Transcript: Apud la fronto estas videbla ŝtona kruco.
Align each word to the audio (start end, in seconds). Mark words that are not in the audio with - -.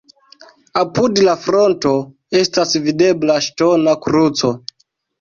Apud 0.81 1.21
la 1.27 1.35
fronto 1.43 1.93
estas 2.41 2.75
videbla 2.89 3.39
ŝtona 3.51 3.99
kruco. 4.09 4.57